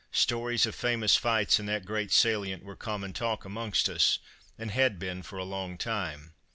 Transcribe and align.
Stories 0.13 0.65
of 0.65 0.73
famous 0.73 1.15
fights 1.15 1.59
in 1.59 1.67
that 1.67 1.85
great 1.85 2.11
salient 2.11 2.63
were 2.63 2.75
common 2.75 3.13
talk 3.13 3.45
amongst 3.45 3.87
us, 3.87 4.17
and 4.57 4.71
had 4.71 4.97
been 4.97 5.21
for 5.21 5.37
a 5.37 5.43
long 5.43 5.77
time. 5.77 6.33